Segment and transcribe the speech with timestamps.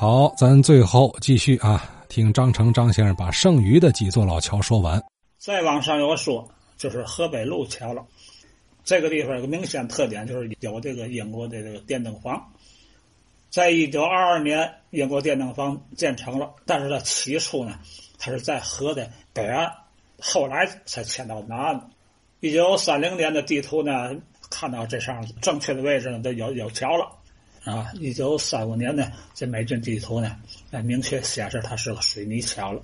[0.00, 5.02] 好，咱最后继续啊，听张成张先生把剩余的几座老桥说完。
[5.38, 8.06] 再往上要说，就是河北路桥了。
[8.84, 12.40] 这个地方有个明显特点，就是有这个英国的这个电灯房。
[13.50, 17.76] 在一九二二年，英国电灯房建成了，但是它起初呢，
[18.20, 19.68] 它是在河的北岸，
[20.20, 21.90] 后来才迁到南岸。
[22.38, 24.14] 一九三零年的地图呢，
[24.48, 27.17] 看到这上正确的位置呢都有有桥了。
[27.68, 30.38] 啊，一九三五年呢，这美军地图呢，
[30.70, 32.80] 哎明确显示它是个水泥桥了。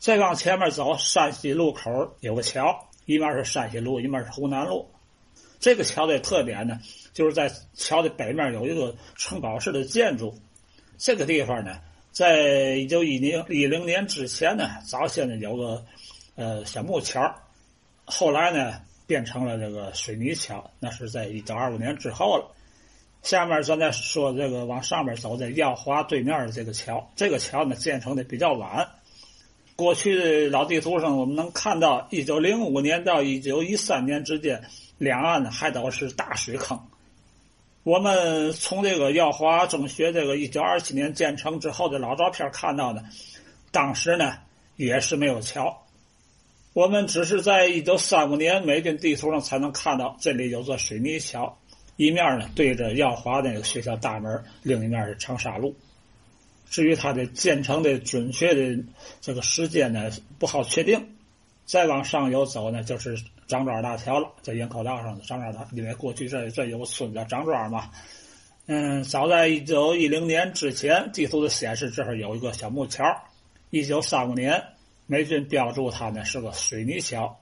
[0.00, 4.90] 再往前面走，山西路口有个桥，一面是山西路，一面是湖南路。
[5.60, 6.80] 这个桥的特点呢，
[7.12, 10.36] 就是在桥的北面有一个城堡式的建筑。
[10.98, 11.78] 这个地方呢，
[12.10, 15.86] 在一九一零一零年之前呢，早先呢有个
[16.34, 17.32] 呃小木桥，
[18.04, 20.68] 后来呢变成了这个水泥桥。
[20.80, 22.50] 那是在一九二五年之后了。
[23.24, 28.88] 下面咱再说这个往上面走的耀华对面的这个桥，这个桥呢建成的比较晚。
[29.74, 34.62] 过去的老地图上我们能看到，一九零五年到一九一三年之间。
[34.96, 36.80] 两岸呢还都是大水坑。
[37.82, 43.02] 我们从这个耀华中学这个一九二七年建成之后的老照片看到呢，
[43.72, 44.34] 当时呢
[44.76, 45.84] 也是没有桥。
[46.74, 51.58] 我们只是在一九三五年美军地图上才能看到这里有座水泥桥，
[51.96, 55.74] 一面呢对着耀华那个学校大门，另一面是长沙路。
[56.70, 58.82] 至于它的建成的准确的
[59.20, 61.08] 这个时间呢，不好确定。
[61.66, 67.90] 再往上游走呢，就是张庄大桥了，在营口道上的张庄大，因为过去这这有个村叫张庄嘛。
[68.66, 73.04] 嗯，早在一九一零年之前，地图的显示这儿有一个小木桥。
[73.70, 74.62] 一九三五年，
[75.06, 77.38] 美军标注它呢是个水泥桥。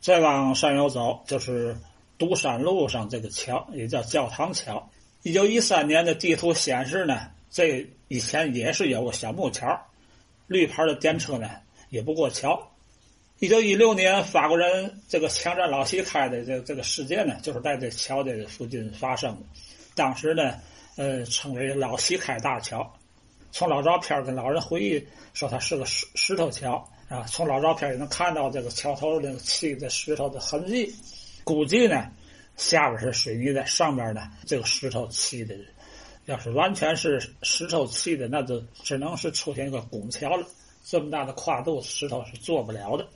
[0.00, 1.76] 再往上游走，就是
[2.18, 4.90] 独山路上这个桥，也叫教堂桥。
[5.22, 9.80] 一九一三年的地图显示呢，这以前也是有个小木桥，
[10.46, 11.48] 绿牌的电车呢
[11.90, 12.60] 也不过桥。
[13.38, 19.42] 一九一六年，法国人这个强占老西开的这这个事件呢，就是在这桥的附近发生的。
[19.94, 20.54] 当时呢，
[20.96, 22.92] 呃，称为老西开大桥。
[23.52, 27.22] 从老照片跟老人回忆说，它是个石石头桥啊。
[27.28, 30.92] 从老照片也能看到这个桥头那砌的石头的痕迹。
[31.48, 32.10] 估计呢，
[32.58, 35.54] 下边是水泥的，上边呢这个石头砌的。
[36.26, 40.46] 要是完全是石头砌的，那就只能是出现一个拱桥了。
[40.84, 43.06] 这么大的跨度，石头是做不了的。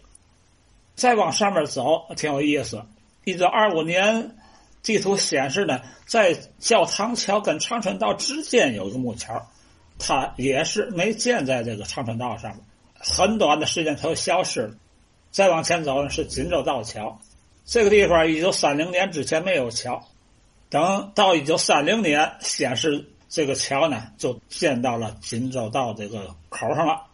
[0.95, 2.83] 再往上面走，挺有意思。
[3.25, 4.35] 一九二五年
[4.83, 9.47] 地图显示呢，在教堂桥跟长春道之间有个木桥，
[9.99, 12.65] 它也是没建在这个长春道上面。
[12.95, 14.75] 很短的时间它就消失了。
[15.31, 17.21] 再往前走呢是锦州道桥，
[17.65, 20.03] 这个地方一九三零年之前没有桥，
[20.69, 27.05] 等到一九三零年显示这个桥呢就建到了锦州道这个口上了。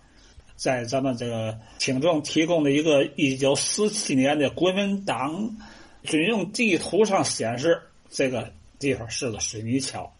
[0.56, 5.56] 在咱们这个听众提供的一个一九四七年的国民党
[6.02, 10.12] 军用地图上显示，这个地方是个水泥桥。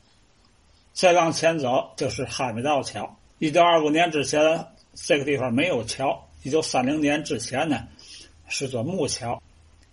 [0.93, 3.19] 再往前走就是哈密道桥。
[3.39, 6.29] 一九二五年之前，这个地方没有桥。
[6.45, 7.87] 一九三零年之前呢，
[8.47, 9.43] 是座木桥。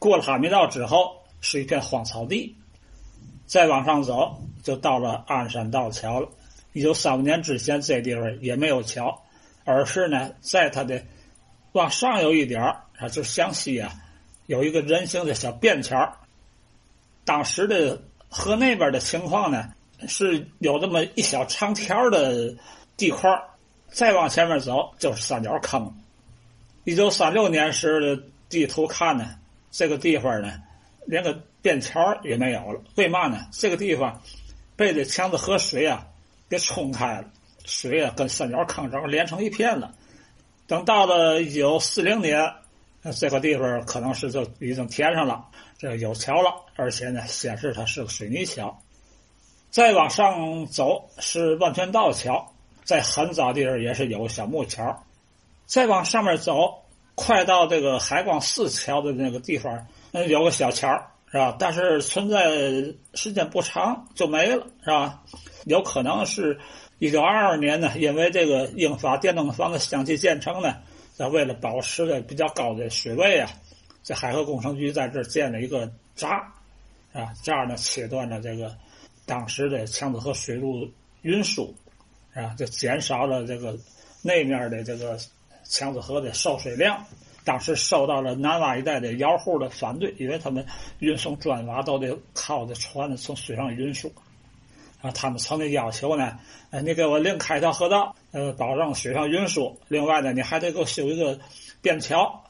[0.06, 2.56] 过了哈密道之后，是一片荒草地。
[3.48, 6.30] 再往上走，就到了鞍山道桥了。
[6.74, 9.24] 一九三五年之前，这地方也没有桥。
[9.64, 11.04] 而是呢，在它的
[11.72, 13.92] 往上有一点儿啊，就向西啊，
[14.46, 16.16] 有一个人行的小便桥。
[17.24, 18.00] 当时的
[18.30, 19.74] 河那边的情况呢，
[20.08, 22.56] 是有这么一小长条的
[22.96, 23.28] 地块
[23.88, 25.92] 再往前面走就是三角坑。
[26.84, 29.36] 一九三六年时的地图看呢，
[29.78, 30.54] 这个地方呢，
[31.06, 32.82] 连个便桥也没有了。
[32.96, 33.46] 为嘛呢？
[33.52, 34.22] 这个地方
[34.78, 36.08] 被这强子河水啊
[36.50, 37.28] 给冲开了。
[37.66, 39.92] 水啊，跟三角坑正连成一片了。
[40.68, 42.40] 等到了一九四零年，
[43.18, 45.46] 这个地方可能是就已经填上了，
[45.78, 48.80] 这有桥了，而且呢，显示它是个水泥桥。
[49.72, 55.04] 再往上走是万泉道桥，在很早地方也是有小木桥。
[55.66, 56.85] 再往上面走，
[57.16, 60.90] 快到这个海光寺桥的那个地方，嗯，有个小桥，
[61.32, 61.56] 是吧？
[61.58, 62.46] 但是存在
[63.14, 65.24] 时间不长就没了，是吧？
[65.66, 66.60] 有可能是。
[66.98, 70.78] 一九二二年呢，因为这个英法电灯房的相继建成呢，
[71.14, 73.52] 在为了保持的比较高的水位啊，
[74.02, 76.54] 这海河工程局在这建了一个闸，
[77.12, 78.74] 啊，这样呢切断了这个
[79.26, 80.90] 当时的强子河水路
[81.22, 81.76] 运输，
[82.34, 83.78] 啊，就减少了这个
[84.22, 85.18] 那面的这个
[85.66, 87.06] 强子河的受水量。
[87.44, 90.66] 当时受到了南洼一带的窑户的反对，因为他们
[90.98, 94.12] 运送砖瓦都得靠着船从水上运输。
[95.02, 96.40] 啊，他们曾经要求呢，
[96.72, 99.80] 呃，你给我另开一条河道，呃，保证水上运输。
[99.88, 101.40] 另外呢，你还得给我修一个
[101.82, 102.44] 便桥。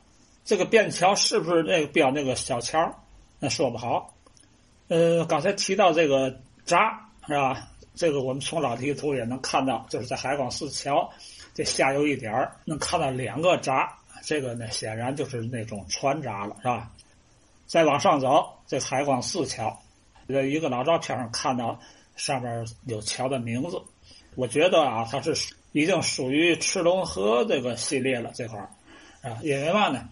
[0.46, 3.04] 这个便桥是不是那个标那个小桥？
[3.40, 4.14] 那说不好。
[4.88, 7.68] 呃，刚才提到这个闸是吧？
[7.96, 11.10] 这个我们从老地图也能看到，就是在海广寺桥
[11.56, 13.92] 这下游一点儿能看到两个闸。
[14.24, 16.92] 这个呢，显然就是那种船闸了，是吧？
[17.68, 19.80] 再往上走，这海光寺桥，
[20.28, 21.80] 在一个老照片上看到
[22.16, 23.82] 上面有桥的名字。
[24.36, 28.70] 我觉得啊，它是已经属于赤龙河这个系列了这块儿
[29.22, 30.10] 啊，因为嘛呢？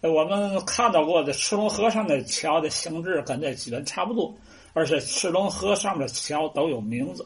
[0.00, 4.34] 我们看到过的赤龙河上的桥的形制跟这基本差不多，
[4.72, 7.24] 而且赤龙河上的桥都有名字。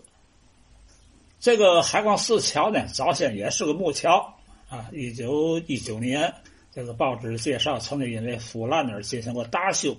[1.39, 4.35] 这个海广寺桥呢，早先也是个木桥
[4.69, 4.89] 啊。
[4.93, 6.33] 一九一九年，
[6.73, 9.97] 这个报纸介绍曾经因为腐烂而进行过大修。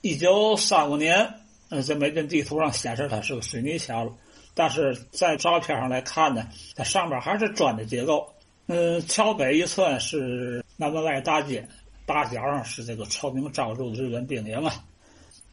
[0.00, 1.34] 一九三五年，
[1.68, 4.12] 呃，在美军地图上显示它是个水泥桥了，
[4.54, 8.32] 但是在照片上来看呢，它上边还是砖的结构。
[8.66, 11.68] 嗯，桥北一侧是南门外大街，
[12.06, 14.72] 大角上是这个臭名昭著的日本兵营啊。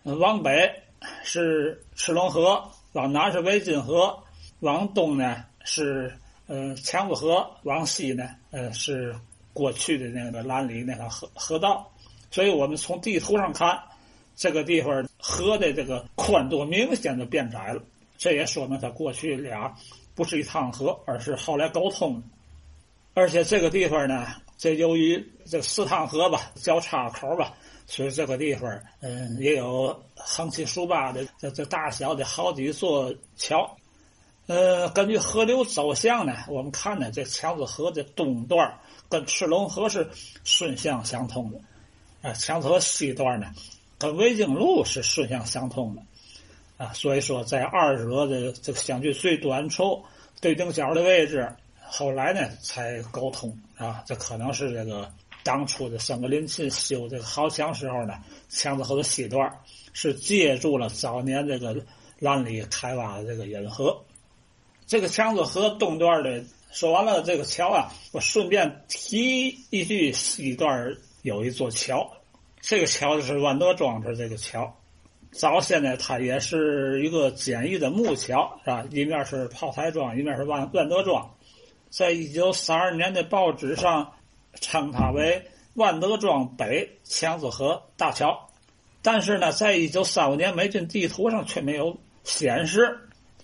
[0.04, 0.72] 往北
[1.24, 2.64] 是赤龙河，
[2.94, 4.18] 往南是维津河，
[4.62, 6.14] 往东呢是
[6.48, 9.16] 呃强子河，往西呢呃是
[9.54, 11.90] 过去的那个兰里那条河河道。
[12.32, 13.82] 所以我们从地图上看，
[14.36, 17.82] 这个地方河的这个宽度明显的变窄了。
[18.18, 19.74] 这也说明它过去俩
[20.14, 22.22] 不是一趟河，而是后来沟通。
[23.14, 24.28] 而且这个地方呢，
[24.58, 27.54] 这由于这四趟河吧交叉口吧，
[27.88, 28.70] 所以这个地方
[29.00, 33.76] 嗯也有横七竖八的这这大小的好几座桥。
[34.50, 40.10] 呃，根据河流走向呢，我们看呢，这强子河的东段跟赤龙河是
[40.44, 41.60] 顺向相通的，
[42.28, 43.46] 啊，强子河西段呢
[44.00, 46.02] 跟维京路是顺向相通的，
[46.84, 50.04] 啊，所以说在二者的这个相距最短处
[50.42, 51.48] 对顶角的位置。
[51.92, 55.12] 后来呢，才沟通啊，这可能是这个
[55.44, 58.16] 当初的圣格林沁修这个豪强时候呢，
[58.50, 59.48] 强子河的西段
[59.94, 61.76] 是借助了早年这个
[62.18, 63.96] 兰里开挖的这个引河。
[64.90, 72.12] 这个强子河东段的说完了，这个桥啊，我顺便提一句，西段有一座桥，
[72.60, 74.76] 这个桥就是万德庄的这个桥。
[75.32, 78.84] 早先呢，它也是一个简易的木桥，是吧？
[78.90, 81.36] 一面是炮台庄，一面是万万德庄。
[81.92, 84.12] 在一九三二年的报纸上，
[84.60, 85.40] 称它为
[85.76, 88.50] 万德庄北强子河大桥，
[89.04, 93.00] 但是呢，在一九三五年美军地图上却没有显示，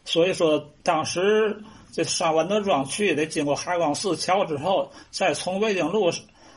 [0.06, 1.62] 所以说当时
[1.92, 6.10] 这上万德庄去得经过海光寺桥之后，再从卫京路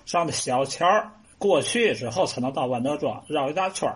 [0.07, 0.87] 上的小桥
[1.39, 3.93] 过去之后，才能到万德庄绕一大圈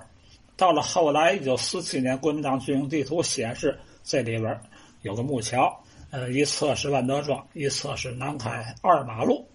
[0.57, 4.61] 到了后来，一九四七年国民党军用地图显示，这里边
[5.03, 5.79] 有个木桥。
[6.11, 9.49] 呃，一侧是万德庄，一侧是南开二马路。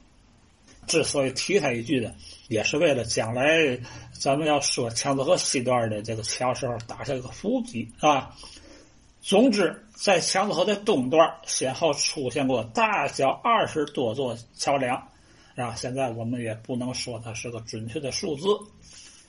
[0.87, 2.11] 之所以提他一句呢，
[2.47, 3.79] 也是为了将来
[4.11, 8.35] 咱们要说强子河西段的这个桥时候打下一个伏笔，是吧？
[9.27, 14.95] 总之，在强子河的东段，先后出现过大小二十多座桥梁，
[15.57, 18.47] 啊，现在我们也不能说它是个准确的数字。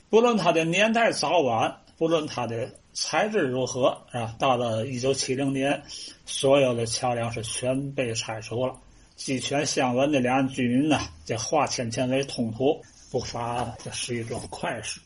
[0.09, 2.71] 不论它的年代早晚，不论它的。
[2.95, 4.35] 材质如何啊？
[4.41, 5.81] 到了一九七零年，
[6.27, 8.75] 所有的桥梁是全被拆除了。
[9.15, 15.01] 鸡犬相闻的两岸居民呢，这化纤纤维通途，不乏这是一种快事。